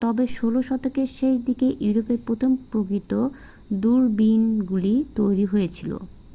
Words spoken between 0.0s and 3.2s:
তবে 16 শতকের শেষ দিকে ইউরোপে প্রথম প্রকৃত